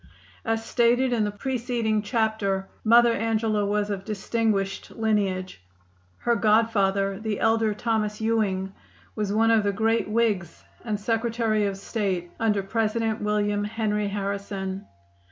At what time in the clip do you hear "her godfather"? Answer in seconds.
6.17-7.19